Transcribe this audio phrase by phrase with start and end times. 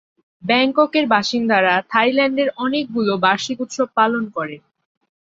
[0.43, 4.55] ব্যাংককের বাসিন্দারা থাইল্যান্ডের অনেকগুলো বার্ষিক উৎসব পালন করে।